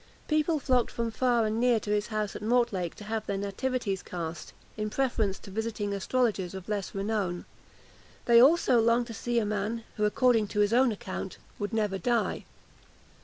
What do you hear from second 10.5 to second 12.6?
his own account, would never die.